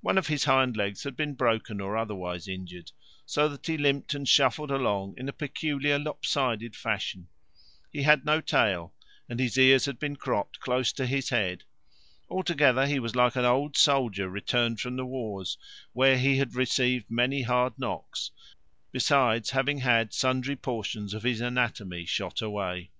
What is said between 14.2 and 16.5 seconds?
returned from the wars, where he